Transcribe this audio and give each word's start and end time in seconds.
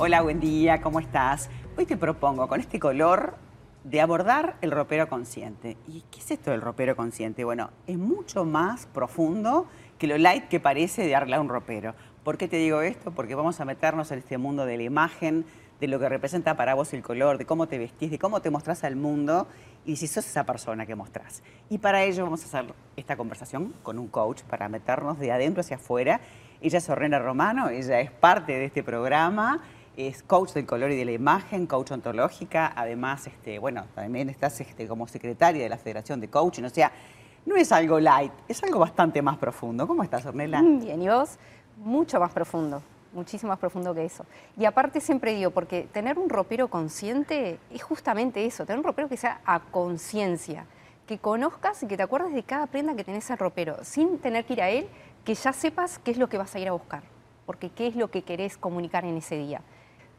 Hola, 0.00 0.22
buen 0.22 0.38
día, 0.38 0.80
¿cómo 0.80 1.00
estás? 1.00 1.50
Hoy 1.76 1.84
te 1.84 1.96
propongo 1.96 2.46
con 2.46 2.60
este 2.60 2.78
color 2.78 3.34
de 3.82 4.00
abordar 4.00 4.54
el 4.60 4.70
ropero 4.70 5.08
consciente. 5.08 5.76
¿Y 5.88 6.02
qué 6.02 6.20
es 6.20 6.30
esto 6.30 6.52
del 6.52 6.60
ropero 6.60 6.94
consciente? 6.94 7.42
Bueno, 7.42 7.70
es 7.88 7.98
mucho 7.98 8.44
más 8.44 8.86
profundo 8.86 9.66
que 9.98 10.06
lo 10.06 10.16
light 10.16 10.46
que 10.46 10.60
parece 10.60 11.02
de 11.02 11.10
darle 11.10 11.34
a 11.34 11.40
un 11.40 11.48
ropero. 11.48 11.96
¿Por 12.22 12.38
qué 12.38 12.46
te 12.46 12.58
digo 12.58 12.80
esto? 12.80 13.10
Porque 13.10 13.34
vamos 13.34 13.58
a 13.58 13.64
meternos 13.64 14.12
en 14.12 14.20
este 14.20 14.38
mundo 14.38 14.66
de 14.66 14.76
la 14.76 14.84
imagen, 14.84 15.44
de 15.80 15.88
lo 15.88 15.98
que 15.98 16.08
representa 16.08 16.56
para 16.56 16.74
vos 16.74 16.92
el 16.92 17.02
color, 17.02 17.36
de 17.36 17.44
cómo 17.44 17.66
te 17.66 17.76
vestís, 17.78 18.12
de 18.12 18.20
cómo 18.20 18.40
te 18.40 18.50
mostrás 18.50 18.84
al 18.84 18.94
mundo 18.94 19.48
y 19.84 19.96
si 19.96 20.06
sos 20.06 20.24
esa 20.24 20.44
persona 20.44 20.86
que 20.86 20.94
mostrás. 20.94 21.42
Y 21.70 21.78
para 21.78 22.04
ello 22.04 22.22
vamos 22.22 22.44
a 22.44 22.46
hacer 22.46 22.72
esta 22.94 23.16
conversación 23.16 23.74
con 23.82 23.98
un 23.98 24.06
coach 24.06 24.42
para 24.42 24.68
meternos 24.68 25.18
de 25.18 25.32
adentro 25.32 25.62
hacia 25.62 25.74
afuera. 25.74 26.20
Ella 26.60 26.78
es 26.78 26.88
Ornella 26.88 27.18
Romano, 27.18 27.68
ella 27.68 28.00
es 28.00 28.12
parte 28.12 28.52
de 28.52 28.66
este 28.66 28.84
programa 28.84 29.60
es 29.98 30.22
coach 30.22 30.52
del 30.52 30.64
color 30.64 30.92
y 30.92 30.96
de 30.96 31.04
la 31.04 31.10
imagen, 31.10 31.66
coach 31.66 31.90
ontológica, 31.90 32.72
además, 32.76 33.26
este, 33.26 33.58
bueno, 33.58 33.84
también 33.96 34.28
estás 34.28 34.60
este, 34.60 34.86
como 34.86 35.08
secretaria 35.08 35.60
de 35.60 35.68
la 35.68 35.76
Federación 35.76 36.20
de 36.20 36.28
Coaching, 36.28 36.62
o 36.62 36.70
sea, 36.70 36.92
no 37.44 37.56
es 37.56 37.72
algo 37.72 37.98
light, 37.98 38.30
es 38.46 38.62
algo 38.62 38.78
bastante 38.78 39.20
más 39.22 39.38
profundo. 39.38 39.88
¿Cómo 39.88 40.04
estás, 40.04 40.24
Ornella? 40.24 40.62
Bien, 40.62 41.02
y 41.02 41.08
vos, 41.08 41.36
mucho 41.78 42.20
más 42.20 42.30
profundo, 42.30 42.80
muchísimo 43.12 43.50
más 43.50 43.58
profundo 43.58 43.92
que 43.92 44.04
eso. 44.04 44.24
Y 44.56 44.66
aparte 44.66 45.00
siempre 45.00 45.34
digo, 45.34 45.50
porque 45.50 45.88
tener 45.92 46.16
un 46.16 46.28
ropero 46.28 46.68
consciente 46.68 47.58
es 47.68 47.82
justamente 47.82 48.46
eso, 48.46 48.64
tener 48.64 48.78
un 48.78 48.84
ropero 48.84 49.08
que 49.08 49.16
sea 49.16 49.40
a 49.44 49.58
conciencia, 49.58 50.66
que 51.08 51.18
conozcas 51.18 51.82
y 51.82 51.88
que 51.88 51.96
te 51.96 52.04
acuerdes 52.04 52.34
de 52.34 52.44
cada 52.44 52.68
prenda 52.68 52.94
que 52.94 53.02
tenés 53.02 53.28
al 53.32 53.38
ropero, 53.38 53.78
sin 53.82 54.18
tener 54.18 54.44
que 54.44 54.52
ir 54.52 54.62
a 54.62 54.70
él, 54.70 54.86
que 55.24 55.34
ya 55.34 55.52
sepas 55.52 55.98
qué 55.98 56.12
es 56.12 56.18
lo 56.18 56.28
que 56.28 56.38
vas 56.38 56.54
a 56.54 56.60
ir 56.60 56.68
a 56.68 56.72
buscar, 56.72 57.02
porque 57.46 57.70
qué 57.70 57.88
es 57.88 57.96
lo 57.96 58.12
que 58.12 58.22
querés 58.22 58.56
comunicar 58.56 59.04
en 59.04 59.16
ese 59.16 59.36
día 59.36 59.60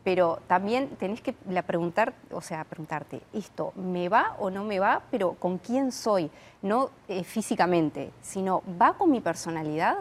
pero 0.09 0.39
también 0.47 0.87
tenés 0.97 1.21
que 1.21 1.33
preguntar, 1.33 2.15
o 2.31 2.41
sea, 2.41 2.63
preguntarte, 2.63 3.21
¿esto 3.31 3.73
me 3.75 4.09
va 4.09 4.35
o 4.39 4.49
no 4.49 4.63
me 4.63 4.79
va? 4.79 5.03
Pero 5.11 5.33
¿con 5.33 5.59
quién 5.59 5.91
soy? 5.91 6.31
No 6.63 6.89
eh, 7.07 7.23
físicamente, 7.23 8.09
sino 8.19 8.63
¿va 8.81 8.93
con 8.93 9.11
mi 9.11 9.21
personalidad? 9.21 9.97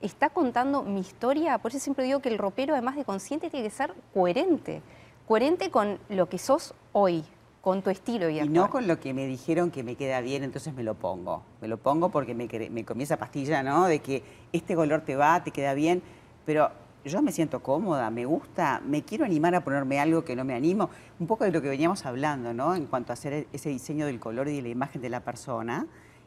¿Está 0.00 0.30
contando 0.30 0.82
mi 0.82 1.00
historia? 1.00 1.58
Por 1.58 1.70
eso 1.70 1.80
siempre 1.80 2.06
digo 2.06 2.20
que 2.20 2.30
el 2.30 2.38
ropero, 2.38 2.72
además 2.72 2.96
de 2.96 3.04
consciente, 3.04 3.50
tiene 3.50 3.68
que 3.68 3.74
ser 3.74 3.92
coherente. 4.14 4.80
Coherente 5.28 5.70
con 5.70 5.98
lo 6.08 6.30
que 6.30 6.38
sos 6.38 6.72
hoy, 6.92 7.22
con 7.60 7.82
tu 7.82 7.90
estilo. 7.90 8.30
Y, 8.30 8.40
y 8.40 8.48
no 8.48 8.70
con 8.70 8.88
lo 8.88 9.00
que 9.00 9.12
me 9.12 9.26
dijeron 9.26 9.70
que 9.70 9.82
me 9.82 9.96
queda 9.96 10.22
bien, 10.22 10.44
entonces 10.44 10.72
me 10.72 10.82
lo 10.82 10.94
pongo. 10.94 11.42
Me 11.60 11.68
lo 11.68 11.76
pongo 11.76 12.08
porque 12.08 12.34
me, 12.34 12.48
me 12.70 12.86
comí 12.86 13.02
esa 13.02 13.18
pastilla, 13.18 13.62
¿no? 13.62 13.84
De 13.84 13.98
que 13.98 14.22
este 14.50 14.74
color 14.74 15.02
te 15.02 15.14
va, 15.14 15.44
te 15.44 15.50
queda 15.50 15.74
bien, 15.74 16.02
pero 16.46 16.70
yo 17.04 17.22
me 17.22 17.32
siento 17.32 17.60
cómoda, 17.60 18.10
me 18.10 18.24
gusta, 18.24 18.80
me 18.84 19.02
quiero 19.02 19.24
animar 19.24 19.54
a 19.54 19.64
ponerme 19.64 19.98
algo 19.98 20.24
que 20.24 20.36
no 20.36 20.44
me 20.44 20.54
animo. 20.54 20.90
Un 21.18 21.26
poco 21.26 21.44
de 21.44 21.50
lo 21.50 21.60
que 21.60 21.68
veníamos 21.68 22.06
hablando, 22.06 22.54
¿no? 22.54 22.74
En 22.74 22.86
cuanto 22.86 23.12
a 23.12 23.14
hacer 23.14 23.46
ese 23.52 23.68
diseño 23.70 24.06
del 24.06 24.20
color 24.20 24.48
y 24.48 24.56
de 24.56 24.62
la 24.62 24.68
imagen 24.68 25.02
de 25.02 25.08
la 25.08 25.20
persona 25.20 25.86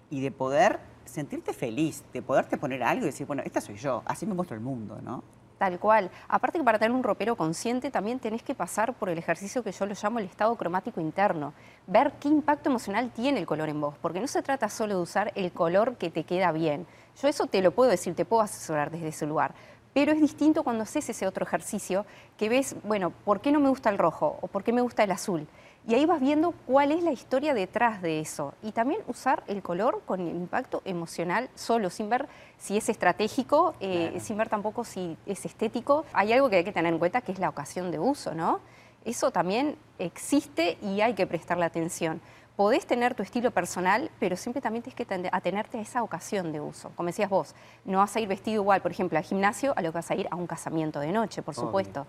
y 0.10 0.22
de 0.22 0.32
poder 0.32 0.80
sentirte 1.06 1.54
feliz, 1.54 2.04
de 2.14 2.22
poderte 2.22 2.58
poner 2.58 2.84
algo 2.84 3.04
y 3.04 3.08
decir, 3.08 3.26
bueno, 3.26 3.44
esta 3.46 3.62
soy 3.62 3.76
yo, 3.76 4.04
así 4.06 4.26
me 4.26 4.34
muestro 4.34 4.56
el 4.56 4.64
mundo, 4.64 5.00
¿no? 5.02 5.24
Tal 5.58 5.80
cual. 5.80 6.12
Aparte 6.28 6.58
que 6.58 6.66
para 6.66 6.78
tener 6.78 6.92
un 6.92 7.02
ropero 7.02 7.38
consciente 7.38 7.90
también 7.90 8.20
tenés 8.20 8.44
que 8.44 8.54
pasar 8.54 8.94
por 8.94 9.08
el 9.08 9.18
ejercicio 9.18 9.64
que 9.64 9.72
yo 9.72 9.86
lo 9.86 9.94
llamo 10.02 10.20
el 10.20 10.26
estado 10.26 10.54
cromático 10.58 11.00
interno. 11.00 11.54
Ver 11.88 12.12
qué 12.20 12.28
impacto 12.28 12.70
emocional 12.70 13.10
tiene 13.12 13.40
el 13.40 13.46
color 13.46 13.70
en 13.70 13.80
vos, 13.80 13.96
porque 14.02 14.20
no 14.20 14.28
se 14.28 14.42
trata 14.42 14.68
solo 14.68 14.98
de 14.98 15.02
usar 15.02 15.32
el 15.36 15.54
color 15.54 15.96
que 15.96 16.10
te 16.10 16.26
queda 16.26 16.52
bien. 16.52 16.86
Yo 17.22 17.30
eso 17.30 17.48
te 17.48 17.62
lo 17.62 17.72
puedo 17.72 17.90
decir, 17.90 18.14
te 18.16 18.26
puedo 18.26 18.42
asesorar 18.42 18.92
desde 18.92 19.08
ese 19.08 19.26
lugar 19.26 19.56
pero 19.96 20.12
es 20.12 20.20
distinto 20.20 20.64
cuando 20.64 20.84
haces 20.84 21.08
ese 21.08 21.26
otro 21.26 21.46
ejercicio 21.46 22.06
que 22.38 22.50
ves, 22.50 22.76
bueno, 22.84 23.12
¿por 23.12 23.40
qué 23.40 23.54
no 23.54 23.62
me 23.62 23.70
gusta 23.70 23.90
el 23.90 23.98
rojo 23.98 24.38
o 24.42 24.48
por 24.48 24.62
qué 24.62 24.74
me 24.74 24.82
gusta 24.82 25.06
el 25.06 25.12
azul? 25.12 25.48
Y 25.88 25.94
ahí 25.94 26.06
vas 26.06 26.20
viendo 26.20 26.52
cuál 26.68 26.92
es 26.92 27.02
la 27.02 27.14
historia 27.14 27.54
detrás 27.54 28.02
de 28.02 28.20
eso. 28.20 28.56
Y 28.62 28.74
también 28.74 29.00
usar 29.08 29.46
el 29.48 29.62
color 29.62 30.02
con 30.06 30.20
el 30.20 30.36
impacto 30.36 30.82
emocional 30.84 31.50
solo, 31.56 31.90
sin 31.90 32.10
ver 32.10 32.28
si 32.58 32.76
es 32.76 32.90
estratégico, 32.90 33.74
eh, 33.80 34.18
sin 34.20 34.38
ver 34.38 34.50
tampoco 34.50 34.84
si 34.84 35.16
es 35.26 35.46
estético. 35.46 36.04
Hay 36.12 36.34
algo 36.34 36.50
que 36.50 36.58
hay 36.58 36.66
que 36.66 36.74
tener 36.74 36.92
en 36.92 37.00
cuenta 37.00 37.22
que 37.22 37.32
es 37.32 37.40
la 37.40 37.48
ocasión 37.48 37.90
de 37.90 37.98
uso, 37.98 38.36
¿no? 38.36 38.60
Eso 39.06 39.32
también 39.32 39.78
existe 39.98 40.78
y 40.82 41.00
hay 41.00 41.14
que 41.14 41.26
prestarle 41.26 41.64
atención 41.64 42.20
podés 42.56 42.86
tener 42.86 43.16
tu 43.16 43.24
estilo 43.24 43.52
personal, 43.52 44.10
pero 44.20 44.36
siempre 44.36 44.62
también 44.62 44.84
tienes 44.84 44.96
que 44.96 45.30
atenerte 45.32 45.78
a 45.78 45.82
esa 45.82 46.04
ocasión 46.04 46.52
de 46.52 46.62
uso. 46.62 46.92
Como 46.96 47.08
decías 47.08 47.30
vos, 47.30 47.56
no 47.84 48.00
vas 48.00 48.16
a 48.16 48.20
ir 48.20 48.28
vestido 48.28 48.62
igual, 48.62 48.82
por 48.82 48.92
ejemplo, 48.92 49.18
al 49.18 49.24
gimnasio 49.24 49.74
a 49.76 49.82
lo 49.82 49.92
que 49.92 49.98
vas 49.98 50.12
a 50.12 50.16
ir 50.16 50.28
a 50.32 50.36
un 50.36 50.48
casamiento 50.48 51.00
de 51.00 51.12
noche, 51.12 51.42
por 51.42 51.56
supuesto. 51.56 52.06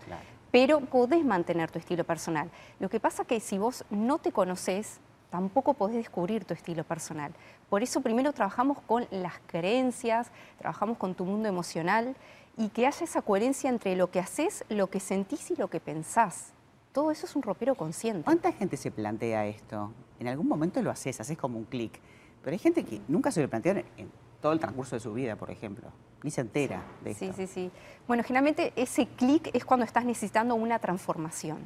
Pero 0.50 0.80
podés 0.80 1.24
mantener 1.24 1.70
tu 1.70 1.78
estilo 1.78 2.04
personal. 2.04 2.50
Lo 2.78 2.88
que 2.88 3.00
pasa 3.00 3.24
que 3.24 3.40
si 3.40 3.58
vos 3.58 3.84
no 3.90 4.18
te 4.18 4.32
conoces, 4.32 5.00
tampoco 5.30 5.74
podés 5.74 5.96
descubrir 5.96 6.44
tu 6.44 6.54
estilo 6.54 6.84
personal. 6.84 7.32
Por 7.68 7.82
eso 7.82 8.00
primero 8.00 8.32
trabajamos 8.32 8.80
con 8.82 9.06
las 9.10 9.34
creencias, 9.46 10.30
trabajamos 10.58 10.96
con 10.98 11.14
tu 11.14 11.24
mundo 11.24 11.48
emocional 11.48 12.14
y 12.56 12.68
que 12.68 12.86
haya 12.86 13.04
esa 13.04 13.20
coherencia 13.20 13.68
entre 13.68 13.96
lo 13.96 14.10
que 14.10 14.20
haces, 14.20 14.64
lo 14.68 14.86
que 14.86 15.00
sentís 15.00 15.50
y 15.50 15.56
lo 15.56 15.68
que 15.68 15.80
pensás. 15.80 16.52
Todo 16.96 17.10
eso 17.10 17.26
es 17.26 17.36
un 17.36 17.42
ropero 17.42 17.74
consciente. 17.74 18.22
¿Cuánta 18.24 18.50
gente 18.52 18.78
se 18.78 18.90
plantea 18.90 19.44
esto? 19.44 19.92
En 20.18 20.28
algún 20.28 20.48
momento 20.48 20.80
lo 20.80 20.90
haces, 20.90 21.20
haces 21.20 21.36
como 21.36 21.58
un 21.58 21.66
clic. 21.66 22.00
Pero 22.42 22.54
hay 22.54 22.58
gente 22.58 22.86
que 22.86 23.02
nunca 23.06 23.30
se 23.30 23.42
lo 23.42 23.50
plantea 23.50 23.84
en 23.98 24.10
todo 24.40 24.54
el 24.54 24.58
transcurso 24.58 24.96
de 24.96 25.00
su 25.00 25.12
vida, 25.12 25.36
por 25.36 25.50
ejemplo. 25.50 25.92
Ni 26.22 26.30
se 26.30 26.40
entera 26.40 26.82
de 27.04 27.10
esto. 27.10 27.26
Sí, 27.26 27.32
sí, 27.36 27.46
sí. 27.46 27.70
Bueno, 28.08 28.22
generalmente 28.22 28.72
ese 28.76 29.08
clic 29.08 29.50
es 29.52 29.66
cuando 29.66 29.84
estás 29.84 30.06
necesitando 30.06 30.54
una 30.54 30.78
transformación. 30.78 31.58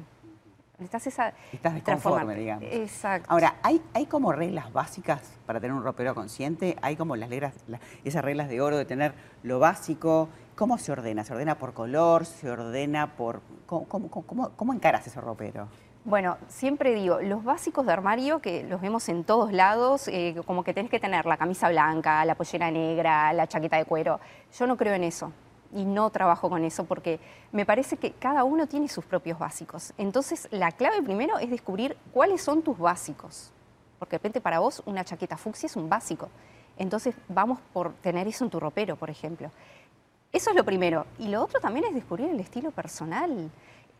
Estás 0.79 1.07
esa 1.07 1.33
Estás 1.53 1.75
desconforme, 1.75 2.35
digamos. 2.35 2.65
Exacto. 2.69 3.31
Ahora, 3.31 3.55
¿hay, 3.63 3.81
¿hay 3.93 4.07
como 4.07 4.33
reglas 4.33 4.73
básicas 4.73 5.21
para 5.45 5.61
tener 5.61 5.73
un 5.73 5.83
ropero 5.83 6.13
consciente? 6.13 6.75
¿Hay 6.81 6.97
como 6.97 7.15
las 7.15 7.29
reglas, 7.29 7.53
esas 8.03 8.25
reglas 8.25 8.49
de 8.49 8.59
oro 8.59 8.75
de 8.75 8.83
tener 8.83 9.13
lo 9.43 9.59
básico? 9.59 10.27
¿Cómo 10.61 10.77
se 10.77 10.91
ordena? 10.91 11.23
¿Se 11.23 11.33
ordena 11.33 11.57
por 11.57 11.73
color? 11.73 12.23
¿Se 12.23 12.47
ordena 12.47 13.15
por...? 13.15 13.41
¿Cómo, 13.65 14.73
encaras 14.75 15.07
ese 15.07 15.19
ropero? 15.19 15.67
Bueno, 16.05 16.37
siempre 16.49 16.93
digo, 16.93 17.19
los 17.19 17.43
básicos 17.43 17.83
de 17.87 17.91
armario 17.91 18.41
que 18.41 18.61
los 18.65 18.79
vemos 18.79 19.09
en 19.09 19.23
todos 19.23 19.51
lados, 19.51 20.07
eh, 20.07 20.35
como 20.45 20.63
que 20.63 20.75
tenés 20.75 20.91
que 20.91 20.99
tener 20.99 21.25
la 21.25 21.37
camisa 21.37 21.67
blanca, 21.69 22.23
la 22.25 22.35
pollera 22.35 22.69
negra, 22.69 23.33
la 23.33 23.47
chaqueta 23.47 23.77
de 23.77 23.85
cuero. 23.85 24.19
Yo 24.55 24.67
no 24.67 24.77
creo 24.77 24.93
en 24.93 25.03
eso 25.03 25.33
y 25.73 25.83
no 25.83 26.11
trabajo 26.11 26.47
con 26.47 26.63
eso 26.63 26.85
porque 26.85 27.19
me 27.51 27.65
parece 27.65 27.97
que 27.97 28.11
cada 28.11 28.43
uno 28.43 28.67
tiene 28.67 28.87
sus 28.87 29.03
propios 29.03 29.39
básicos. 29.39 29.95
Entonces, 29.97 30.47
la 30.51 30.71
clave 30.71 31.01
primero 31.01 31.39
es 31.39 31.49
descubrir 31.49 31.97
cuáles 32.13 32.43
son 32.43 32.61
tus 32.61 32.77
básicos. 32.77 33.51
Porque 33.97 34.11
de 34.11 34.17
repente 34.19 34.41
para 34.41 34.59
vos 34.59 34.83
una 34.85 35.03
chaqueta 35.03 35.37
fucsia 35.37 35.65
es 35.65 35.75
un 35.75 35.89
básico. 35.89 36.29
Entonces, 36.77 37.15
vamos 37.27 37.59
por 37.73 37.93
tener 37.93 38.27
eso 38.27 38.43
en 38.43 38.51
tu 38.51 38.59
ropero, 38.59 38.95
por 38.95 39.09
ejemplo. 39.09 39.49
Eso 40.33 40.51
es 40.51 40.55
lo 40.55 40.63
primero. 40.63 41.05
Y 41.19 41.27
lo 41.27 41.43
otro 41.43 41.59
también 41.59 41.85
es 41.87 41.93
descubrir 41.93 42.29
el 42.29 42.39
estilo 42.39 42.71
personal. 42.71 43.51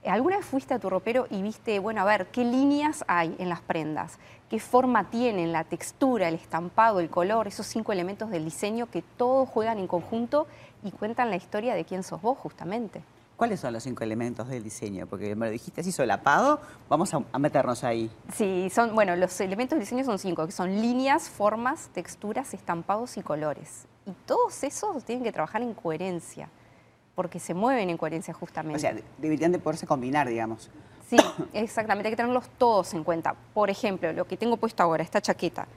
¿Alguna 0.05 0.37
vez 0.37 0.45
fuiste 0.45 0.73
a 0.73 0.79
tu 0.79 0.89
ropero 0.89 1.27
y 1.29 1.41
viste, 1.41 1.77
bueno, 1.79 2.01
a 2.01 2.05
ver, 2.05 2.27
qué 2.27 2.45
líneas 2.45 3.03
hay 3.07 3.35
en 3.37 3.49
las 3.49 3.59
prendas? 3.61 4.17
¿Qué 4.49 4.59
forma 4.59 5.09
tienen, 5.09 5.51
la 5.51 5.65
textura, 5.65 6.29
el 6.29 6.35
estampado, 6.35 7.01
el 7.01 7.09
color, 7.09 7.47
esos 7.47 7.67
cinco 7.67 7.91
elementos 7.91 8.29
del 8.29 8.45
diseño 8.45 8.89
que 8.89 9.01
todos 9.01 9.47
juegan 9.49 9.77
en 9.77 9.87
conjunto 9.87 10.47
y 10.83 10.91
cuentan 10.91 11.29
la 11.29 11.35
historia 11.35 11.75
de 11.75 11.83
quién 11.83 12.01
sos 12.01 12.21
vos, 12.21 12.37
justamente? 12.37 13.03
¿Cuáles 13.35 13.59
son 13.59 13.73
los 13.73 13.83
cinco 13.83 14.03
elementos 14.03 14.47
del 14.47 14.63
diseño? 14.63 15.07
Porque 15.07 15.35
me 15.35 15.47
lo 15.47 15.51
dijiste 15.51 15.81
así 15.81 15.91
solapado, 15.91 16.61
vamos 16.87 17.13
a, 17.13 17.39
meternos 17.39 17.83
ahí. 17.83 18.09
Sí, 18.33 18.69
son, 18.73 18.95
bueno, 18.95 19.15
los 19.17 19.39
elementos 19.41 19.77
del 19.77 19.85
diseño 19.85 20.05
son 20.05 20.17
cinco, 20.17 20.45
que 20.45 20.51
son 20.51 20.81
líneas, 20.81 21.29
formas, 21.29 21.89
texturas, 21.93 22.53
estampados 22.53 23.17
y 23.17 23.21
colores. 23.21 23.85
Y 24.05 24.11
todos 24.25 24.63
esos 24.63 25.03
tienen 25.03 25.23
que 25.23 25.31
trabajar 25.31 25.61
en 25.61 25.73
coherencia 25.73 26.49
porque 27.15 27.39
se 27.39 27.53
mueven 27.53 27.89
en 27.89 27.97
coherencia 27.97 28.33
justamente. 28.33 28.77
O 28.77 28.79
sea, 28.79 28.95
deberían 29.17 29.51
de 29.51 29.59
poderse 29.59 29.85
combinar, 29.85 30.27
digamos. 30.27 30.69
Sí, 31.07 31.17
exactamente, 31.53 32.07
hay 32.07 32.13
que 32.13 32.17
tenerlos 32.17 32.49
todos 32.57 32.93
en 32.93 33.03
cuenta. 33.03 33.35
Por 33.53 33.69
ejemplo, 33.69 34.11
lo 34.13 34.25
que 34.25 34.37
tengo 34.37 34.57
puesto 34.57 34.81
ahora, 34.81 35.03
esta 35.03 35.21
chaqueta, 35.21 35.67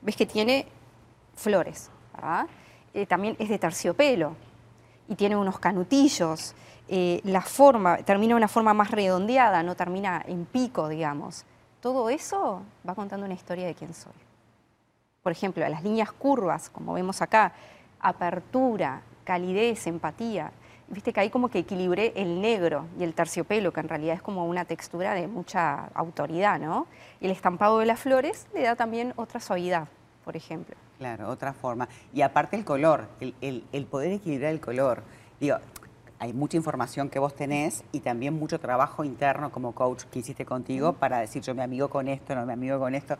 ves 0.00 0.16
que 0.16 0.26
tiene 0.26 0.66
flores, 1.34 1.90
¿verdad? 2.14 2.46
Eh, 2.92 3.06
también 3.06 3.36
es 3.38 3.48
de 3.48 3.58
terciopelo 3.58 4.36
y 5.08 5.14
tiene 5.16 5.36
unos 5.36 5.58
canutillos. 5.58 6.54
Eh, 6.86 7.20
la 7.24 7.40
forma, 7.40 7.98
termina 7.98 8.34
de 8.34 8.38
una 8.38 8.48
forma 8.48 8.72
más 8.72 8.90
redondeada, 8.90 9.62
no 9.62 9.74
termina 9.74 10.24
en 10.26 10.44
pico, 10.44 10.88
digamos. 10.88 11.44
Todo 11.80 12.08
eso 12.08 12.62
va 12.88 12.94
contando 12.94 13.26
una 13.26 13.34
historia 13.34 13.66
de 13.66 13.74
quién 13.74 13.92
soy. 13.92 14.12
Por 15.22 15.32
ejemplo, 15.32 15.66
las 15.68 15.82
líneas 15.82 16.12
curvas, 16.12 16.70
como 16.70 16.92
vemos 16.92 17.20
acá, 17.22 17.52
apertura, 18.04 19.02
calidez, 19.24 19.86
empatía, 19.86 20.52
viste 20.88 21.12
que 21.12 21.20
ahí 21.20 21.30
como 21.30 21.48
que 21.48 21.60
equilibré 21.60 22.12
el 22.16 22.40
negro 22.40 22.86
y 22.98 23.04
el 23.04 23.14
terciopelo, 23.14 23.72
que 23.72 23.80
en 23.80 23.88
realidad 23.88 24.14
es 24.14 24.22
como 24.22 24.46
una 24.46 24.64
textura 24.64 25.14
de 25.14 25.26
mucha 25.26 25.86
autoridad, 25.94 26.60
¿no? 26.60 26.86
Y 27.20 27.26
el 27.26 27.32
estampado 27.32 27.78
de 27.78 27.86
las 27.86 28.00
flores 28.00 28.46
le 28.54 28.62
da 28.62 28.76
también 28.76 29.12
otra 29.16 29.40
suavidad, 29.40 29.88
por 30.24 30.36
ejemplo. 30.36 30.76
Claro, 30.98 31.28
otra 31.28 31.52
forma. 31.52 31.88
Y 32.12 32.22
aparte 32.22 32.56
el 32.56 32.64
color, 32.64 33.08
el, 33.20 33.86
poder 33.90 34.12
equilibrar 34.12 34.52
el 34.52 34.60
color. 34.60 35.02
Digo, 35.40 35.56
hay 36.18 36.32
mucha 36.32 36.56
información 36.56 37.08
que 37.08 37.18
vos 37.18 37.34
tenés 37.34 37.82
y 37.90 38.00
también 38.00 38.34
mucho 38.34 38.60
trabajo 38.60 39.04
interno 39.04 39.50
como 39.50 39.72
coach 39.72 40.04
que 40.04 40.20
hiciste 40.20 40.44
contigo 40.44 40.92
para 40.92 41.18
decir 41.18 41.42
yo 41.42 41.54
me 41.54 41.62
amigo 41.62 41.88
con 41.88 42.08
esto, 42.08 42.34
no 42.34 42.46
me 42.46 42.52
amigo 42.52 42.78
con 42.78 42.94
esto. 42.94 43.16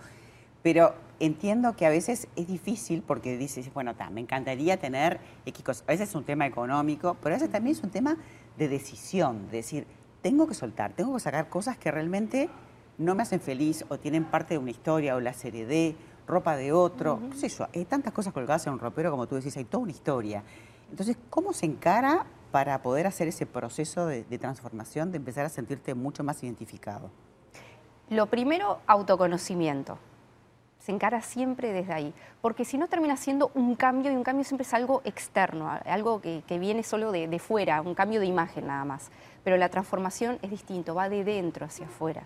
Pero 0.64 0.94
entiendo 1.20 1.76
que 1.76 1.84
a 1.84 1.90
veces 1.90 2.26
es 2.37 2.46
difícil 2.46 3.02
porque 3.02 3.37
dices, 3.37 3.70
bueno, 3.75 3.94
me 4.11 4.22
encantaría 4.22 4.78
tener 4.78 5.20
X 5.44 5.82
A 5.82 5.93
veces 5.93 6.08
es 6.08 6.14
un 6.14 6.25
tema 6.25 6.46
económico, 6.46 7.19
pero 7.22 7.34
a 7.34 7.37
veces 7.37 7.52
también 7.52 7.76
es 7.76 7.82
un 7.82 7.90
tema 7.90 8.16
de 8.56 8.69
decisión, 8.69 9.50
de 9.50 9.58
decir, 9.58 9.87
tengo 10.22 10.49
que 10.49 10.55
soltar, 10.55 10.94
tengo 10.94 11.12
que 11.12 11.20
sacar 11.20 11.50
cosas 11.50 11.76
que 11.76 11.90
realmente 11.90 12.49
no 12.96 13.14
me 13.14 13.22
hacen 13.25 13.40
feliz 13.40 13.84
o 13.90 13.99
tienen 13.99 14.25
parte 14.25 14.55
de 14.55 14.58
una 14.58 14.70
historia 14.70 15.16
o 15.16 15.20
la 15.20 15.34
serie 15.34 15.66
de 15.66 15.96
ropa 16.26 16.56
de 16.56 16.72
otro, 16.72 17.20
qué 17.31 17.37
sé 17.37 17.49
yo, 17.50 17.69
hay 17.75 17.84
tantas 17.84 18.14
cosas 18.14 18.32
colgadas 18.32 18.66
en 18.66 18.72
un 18.72 18.78
ropero 18.78 19.11
como 19.11 19.26
tú 19.26 19.34
decís, 19.34 19.55
hay 19.58 19.64
toda 19.64 19.82
una 19.82 19.93
historia. 19.93 20.44
Entonces, 20.88 21.19
¿cómo 21.28 21.52
se 21.52 21.66
encara 21.66 22.25
para 22.52 22.81
poder 22.81 23.06
hacer 23.06 23.28
ese 23.28 23.44
proceso 23.44 24.06
de, 24.06 24.25
de 24.25 24.38
transformación, 24.38 25.12
de 25.12 25.19
empezar 25.19 25.44
a 25.44 25.50
sentirte 25.50 25.94
mucho 25.94 26.25
más 26.25 26.43
identificado? 26.43 27.11
Lo 28.08 28.31
primero, 28.31 28.81
autoconocimiento 28.87 29.99
se 30.84 30.92
encara 30.92 31.22
siempre 31.22 31.72
desde 31.72 31.94
ahí, 31.94 32.14
porque 32.42 32.66
si 32.66 32.76
no 32.76 32.88
termina 32.88 33.16
siendo 33.16 33.50
un 33.54 33.75
cambio 33.75 34.12
y 34.12 34.16
un 34.16 34.22
cambio 34.22 34.44
siempre 34.44 34.66
es 34.66 34.75
algo 34.75 35.00
externo, 35.06 35.70
algo 35.86 36.20
que, 36.20 36.42
viene 36.58 36.82
solo 36.82 37.10
de, 37.10 37.38
fuera, 37.38 37.81
un 37.81 37.94
cambio 37.94 38.20
de 38.20 38.26
imagen 38.26 38.66
nada 38.66 38.84
más. 38.84 39.10
Pero 39.44 39.56
la 39.56 39.70
transformación 39.70 40.38
es 40.42 40.50
distinto, 40.50 40.94
va 40.94 41.08
de 41.08 41.25
dentro 41.25 41.64
hacia 41.64 41.86
afuera. 41.86 42.25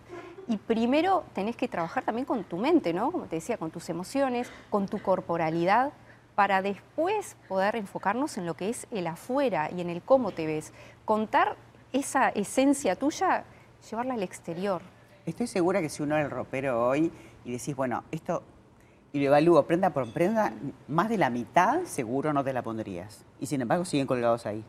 Y 0.49 0.57
primero 0.57 1.23
tenés 1.35 1.55
que 1.55 1.69
trabajar 1.69 2.03
también 2.03 2.25
con 2.25 2.43
tu 2.43 2.57
mente, 2.57 2.93
¿no? 2.93 3.13
Como 3.13 3.27
te 3.27 3.37
decía, 3.37 3.59
con 3.59 3.71
tus 3.71 3.89
emociones, 3.91 4.51
con 4.71 4.89
tu 4.89 5.01
corporalidad, 5.01 5.93
para 6.35 6.61
después 6.61 7.37
poder 7.47 7.77
enfocarnos 7.77 8.39
en 8.39 8.47
lo 8.47 8.55
que 8.55 8.71
es 8.71 8.89
el 8.91 9.07
afuera 9.07 9.71
y 9.71 9.83
en 9.83 9.89
el 9.89 10.03
cómo 10.03 10.33
te 10.33 10.47
ves. 10.47 10.73
Contar 11.05 11.55
esa 11.93 12.31
esencia 12.31 12.97
tuya, 12.97 13.45
llevarla 13.89 14.15
al 14.15 14.25
exterior. 14.25 14.83
Estoy 15.27 15.47
segura 15.47 15.81
que 15.83 15.91
si 15.91 16.03
uno 16.03 16.17
el 16.17 16.31
ropero 16.31 16.89
hoy 16.89 17.13
y 17.49 17.53
decís, 17.53 17.75
bueno, 17.75 18.05
esto, 18.13 18.43
y 19.11 19.21
lo 19.21 19.29
evalúo 19.29 19.67
prenda 19.67 19.89
por 19.89 20.13
prenda, 20.13 20.53
más 20.87 21.09
de 21.09 21.17
la 21.17 21.31
mitad 21.31 21.85
seguro 21.85 22.35
no 22.35 22.45
te 22.45 22.53
la 22.53 22.61
pondrías. 22.61 23.25
Y 23.41 23.47
sin 23.47 23.63
embargo 23.63 23.87
siguen 23.87 24.07
colgados 24.07 24.45
ahí. 24.45 24.63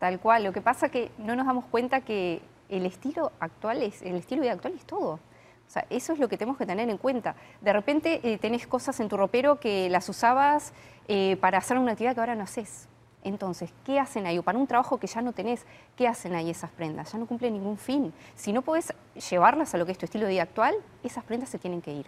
Tal 0.00 0.18
cual, 0.18 0.42
lo 0.42 0.52
que 0.52 0.60
pasa 0.60 0.86
es 0.86 0.92
que 0.92 1.12
no 1.18 1.36
nos 1.36 1.46
damos 1.46 1.64
cuenta 1.66 2.00
que 2.00 2.42
el 2.68 2.86
estilo 2.86 3.30
actual 3.38 3.82
es, 3.82 4.02
el 4.02 4.16
estilo 4.16 4.42
de 4.42 4.50
actual 4.50 4.74
es 4.74 4.84
todo. 4.84 5.12
O 5.12 5.70
sea, 5.70 5.86
eso 5.90 6.12
es 6.12 6.18
lo 6.18 6.28
que 6.28 6.36
tenemos 6.36 6.58
que 6.58 6.66
tener 6.66 6.90
en 6.90 6.98
cuenta. 6.98 7.36
De 7.60 7.72
repente 7.72 8.20
eh, 8.24 8.36
tenés 8.36 8.66
cosas 8.66 8.98
en 8.98 9.08
tu 9.08 9.16
ropero 9.16 9.60
que 9.60 9.88
las 9.88 10.08
usabas 10.08 10.72
eh, 11.06 11.36
para 11.40 11.58
hacer 11.58 11.78
una 11.78 11.92
actividad 11.92 12.14
que 12.14 12.20
ahora 12.20 12.34
no 12.34 12.42
haces. 12.42 12.88
Entonces, 13.24 13.72
¿qué 13.84 14.00
hacen 14.00 14.26
ahí? 14.26 14.38
O 14.38 14.42
para 14.42 14.58
un 14.58 14.66
trabajo 14.66 14.98
que 14.98 15.06
ya 15.06 15.22
no 15.22 15.32
tenés, 15.32 15.64
¿qué 15.96 16.08
hacen 16.08 16.34
ahí 16.34 16.50
esas 16.50 16.70
prendas? 16.70 17.12
Ya 17.12 17.18
no 17.18 17.26
cumplen 17.26 17.52
ningún 17.52 17.78
fin. 17.78 18.12
Si 18.34 18.52
no 18.52 18.62
podés 18.62 18.92
llevarlas 19.30 19.74
a 19.74 19.78
lo 19.78 19.86
que 19.86 19.92
es 19.92 19.98
tu 19.98 20.06
estilo 20.06 20.26
de 20.26 20.32
vida 20.32 20.42
actual, 20.42 20.74
esas 21.02 21.24
prendas 21.24 21.48
se 21.48 21.58
tienen 21.58 21.80
que 21.80 21.92
ir. 21.92 22.06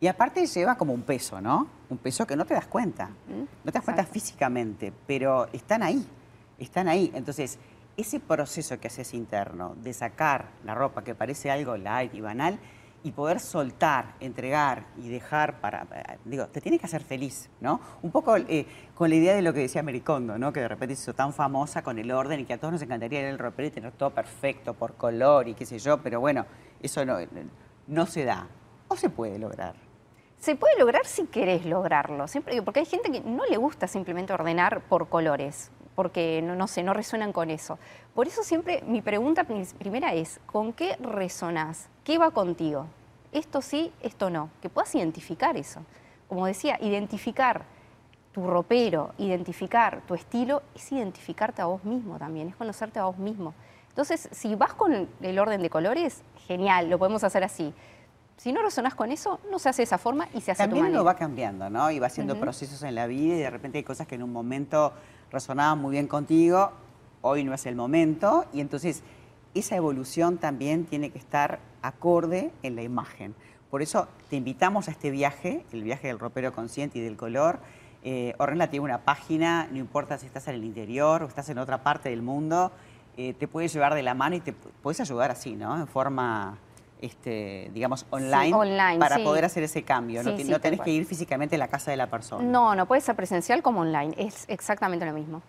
Y 0.00 0.08
aparte 0.08 0.44
lleva 0.46 0.74
como 0.76 0.92
un 0.92 1.02
peso, 1.02 1.40
¿no? 1.40 1.68
Un 1.88 1.98
peso 1.98 2.26
que 2.26 2.34
no 2.34 2.44
te 2.44 2.54
das 2.54 2.66
cuenta. 2.66 3.10
No 3.28 3.70
te 3.70 3.72
das 3.72 3.84
cuenta 3.84 4.04
físicamente, 4.04 4.92
pero 5.06 5.46
están 5.52 5.84
ahí, 5.84 6.04
están 6.58 6.88
ahí. 6.88 7.12
Entonces, 7.14 7.56
ese 7.96 8.18
proceso 8.18 8.80
que 8.80 8.88
haces 8.88 9.14
interno 9.14 9.76
de 9.76 9.92
sacar 9.92 10.46
la 10.64 10.74
ropa 10.74 11.04
que 11.04 11.14
parece 11.14 11.52
algo 11.52 11.76
light 11.76 12.12
y 12.14 12.20
banal, 12.20 12.58
y 13.04 13.10
poder 13.12 13.40
soltar, 13.40 14.14
entregar 14.20 14.84
y 14.96 15.08
dejar 15.08 15.60
para, 15.60 15.86
digo, 16.24 16.46
te 16.46 16.60
tiene 16.60 16.78
que 16.78 16.86
hacer 16.86 17.02
feliz, 17.02 17.50
¿no? 17.60 17.80
Un 18.02 18.10
poco 18.10 18.36
eh, 18.36 18.66
con 18.94 19.10
la 19.10 19.16
idea 19.16 19.34
de 19.34 19.42
lo 19.42 19.52
que 19.52 19.60
decía 19.60 19.82
Mericondo, 19.82 20.38
¿no? 20.38 20.52
Que 20.52 20.60
de 20.60 20.68
repente 20.68 20.94
se 20.94 21.02
hizo 21.02 21.14
tan 21.14 21.32
famosa 21.32 21.82
con 21.82 21.98
el 21.98 22.10
orden 22.12 22.40
y 22.40 22.44
que 22.44 22.52
a 22.52 22.58
todos 22.58 22.72
nos 22.72 22.82
encantaría 22.82 23.20
ir 23.20 23.26
al 23.26 23.38
ropero 23.38 23.68
y 23.68 23.70
tener 23.70 23.92
todo 23.92 24.10
perfecto 24.10 24.74
por 24.74 24.94
color 24.94 25.48
y 25.48 25.54
qué 25.54 25.66
sé 25.66 25.78
yo, 25.78 25.98
pero 25.98 26.20
bueno, 26.20 26.46
eso 26.80 27.04
no, 27.04 27.16
no 27.86 28.06
se 28.06 28.24
da. 28.24 28.46
¿O 28.88 28.96
se 28.96 29.10
puede 29.10 29.38
lograr? 29.38 29.74
Se 30.38 30.56
puede 30.56 30.78
lograr 30.78 31.06
si 31.06 31.26
querés 31.26 31.64
lograrlo, 31.64 32.26
siempre 32.28 32.60
porque 32.62 32.80
hay 32.80 32.86
gente 32.86 33.10
que 33.10 33.20
no 33.20 33.44
le 33.46 33.56
gusta 33.56 33.86
simplemente 33.86 34.32
ordenar 34.32 34.82
por 34.88 35.08
colores, 35.08 35.70
porque 36.02 36.42
no, 36.42 36.56
no 36.56 36.66
sé, 36.66 36.82
no 36.82 36.94
resuenan 36.94 37.32
con 37.32 37.48
eso. 37.48 37.78
Por 38.12 38.26
eso 38.26 38.42
siempre 38.42 38.82
mi 38.88 39.02
pregunta 39.02 39.44
primera 39.44 40.14
es, 40.14 40.40
¿con 40.46 40.72
qué 40.72 40.96
resonás? 40.96 41.88
¿Qué 42.02 42.18
va 42.18 42.32
contigo? 42.32 42.86
Esto 43.30 43.62
sí, 43.62 43.92
esto 44.02 44.28
no. 44.28 44.50
Que 44.60 44.68
puedas 44.68 44.92
identificar 44.96 45.56
eso. 45.56 45.78
Como 46.26 46.46
decía, 46.46 46.76
identificar 46.80 47.62
tu 48.32 48.48
ropero, 48.48 49.12
identificar 49.16 50.02
tu 50.08 50.14
estilo, 50.14 50.64
es 50.74 50.90
identificarte 50.90 51.62
a 51.62 51.66
vos 51.66 51.84
mismo 51.84 52.18
también, 52.18 52.48
es 52.48 52.56
conocerte 52.56 52.98
a 52.98 53.04
vos 53.04 53.18
mismo. 53.18 53.54
Entonces, 53.90 54.28
si 54.32 54.56
vas 54.56 54.74
con 54.74 55.08
el 55.20 55.38
orden 55.38 55.62
de 55.62 55.70
colores, 55.70 56.24
genial, 56.48 56.90
lo 56.90 56.98
podemos 56.98 57.22
hacer 57.22 57.44
así. 57.44 57.72
Si 58.36 58.52
no 58.52 58.62
resonás 58.62 58.94
con 58.94 59.12
eso, 59.12 59.38
no 59.50 59.58
se 59.58 59.68
hace 59.68 59.82
de 59.82 59.84
esa 59.84 59.98
forma 59.98 60.28
y 60.34 60.40
se 60.40 60.50
hace 60.50 60.62
También 60.62 60.84
a 60.84 60.88
tu 60.88 60.92
manera. 60.94 61.00
uno 61.00 61.04
va 61.04 61.16
cambiando, 61.16 61.70
¿no? 61.70 61.90
Y 61.90 61.98
va 61.98 62.08
haciendo 62.08 62.38
procesos 62.40 62.82
en 62.82 62.94
la 62.94 63.06
vida 63.06 63.34
y 63.34 63.38
de 63.38 63.50
repente 63.50 63.78
hay 63.78 63.84
cosas 63.84 64.06
que 64.06 64.16
en 64.16 64.22
un 64.22 64.32
momento 64.32 64.92
resonaban 65.30 65.78
muy 65.78 65.92
bien 65.92 66.08
contigo, 66.08 66.72
hoy 67.20 67.44
no 67.44 67.54
es 67.54 67.66
el 67.66 67.76
momento, 67.76 68.46
y 68.52 68.60
entonces 68.60 69.02
esa 69.54 69.76
evolución 69.76 70.38
también 70.38 70.86
tiene 70.86 71.10
que 71.10 71.18
estar 71.18 71.60
acorde 71.82 72.50
en 72.62 72.74
la 72.74 72.82
imagen. 72.82 73.34
Por 73.70 73.80
eso 73.80 74.08
te 74.28 74.36
invitamos 74.36 74.88
a 74.88 74.90
este 74.90 75.10
viaje, 75.10 75.64
el 75.72 75.82
viaje 75.82 76.08
del 76.08 76.18
ropero 76.18 76.52
consciente 76.52 76.98
y 76.98 77.02
del 77.02 77.16
color. 77.16 77.60
Eh, 78.02 78.34
Ornella 78.38 78.68
tiene 78.68 78.84
una 78.84 78.98
página, 78.98 79.68
no 79.70 79.78
importa 79.78 80.18
si 80.18 80.26
estás 80.26 80.48
en 80.48 80.56
el 80.56 80.64
interior 80.64 81.22
o 81.22 81.26
estás 81.26 81.48
en 81.48 81.58
otra 81.58 81.82
parte 81.82 82.10
del 82.10 82.22
mundo, 82.22 82.72
eh, 83.16 83.34
te 83.34 83.46
puedes 83.46 83.72
llevar 83.72 83.94
de 83.94 84.02
la 84.02 84.14
mano 84.14 84.36
y 84.36 84.40
te 84.40 84.52
puedes 84.52 85.00
ayudar 85.00 85.30
así, 85.30 85.54
¿no? 85.54 85.78
En 85.78 85.86
forma, 85.86 86.58
este, 87.02 87.70
digamos, 87.74 88.06
online, 88.10 88.98
para 88.98 89.18
poder 89.18 89.44
hacer 89.44 89.64
ese 89.64 89.82
cambio. 89.82 90.22
no, 90.22 90.32
no 90.32 90.60
tenés 90.60 90.80
que 90.80 90.90
ir 90.90 91.04
físicamente 91.04 91.56
a 91.56 91.58
la 91.58 91.68
casa 91.68 91.90
de 91.90 91.98
la 91.98 92.08
persona. 92.08 92.44
No, 92.44 92.74
no 92.74 92.86
puede 92.86 93.02
ser 93.02 93.16
presencial 93.16 93.62
como 93.62 93.82
online, 93.82 94.14
es 94.16 94.44
exactamente 94.48 95.04
lo 95.04 95.12
mismo. 95.12 95.42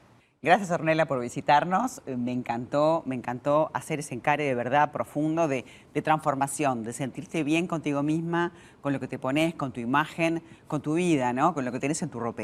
Gracias, 0.44 0.72
Ornella, 0.72 1.06
por 1.06 1.22
visitarnos. 1.22 2.02
Eh, 2.06 2.18
me 2.18 2.34
encantó, 2.34 3.02
me 3.06 3.16
encantó 3.16 3.72
hacer 3.74 4.00
ese 4.00 4.14
encare 4.14 4.44
de 4.44 4.54
verdad 4.54 4.92
profundo 4.92 5.48
de, 5.48 5.64
de, 5.94 6.02
transformación, 6.02 6.84
de 6.84 6.92
sentirte 6.92 7.46
bien 7.46 7.66
contigo 7.66 8.04
misma, 8.04 8.52
con 8.82 8.92
lo 8.92 9.00
que 9.00 9.08
te 9.08 9.18
pones, 9.18 9.56
con 9.56 9.72
tu 9.72 9.80
imagen, 9.80 10.44
con 10.68 10.82
tu 10.82 10.96
vida, 10.96 11.32
¿no? 11.32 11.54
Con 11.54 11.64
lo 11.64 11.72
que 11.72 11.80
tenés 11.80 12.02
en 12.02 12.10
tu 12.10 12.20
ropero. 12.20 12.42